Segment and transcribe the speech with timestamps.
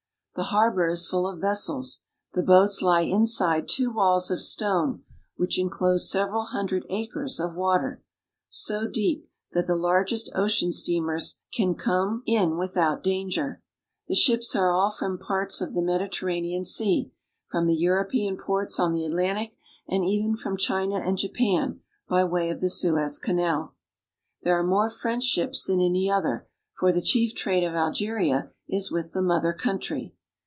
[0.33, 2.03] The harbor is full of vessels.
[2.33, 5.03] The boats lie inside two .walls of stone,
[5.35, 8.01] which inclose several hundred acres of [%rater,
[8.47, 13.61] so deep that the largest ocean steamers can come m ALClERS 41 in without danger.
[14.07, 17.11] The ships are from all parts of the Mediterranean Sea,
[17.49, 19.49] from the European ports on the At lantic,
[19.89, 23.75] and even from China and Japan by way of the Suez Canal.
[24.43, 26.47] There are more French ships than any other,
[26.79, 30.15] for the chief trade of Algeria is with the mother country.